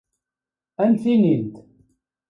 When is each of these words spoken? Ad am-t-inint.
Ad 0.81 0.85
am-t-inint. 0.89 1.55